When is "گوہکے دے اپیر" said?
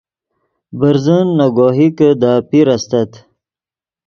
1.57-2.67